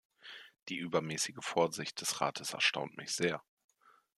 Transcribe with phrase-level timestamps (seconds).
[0.67, 3.43] Die übermäßige Vorsicht des Rates erstaunt mich sehr.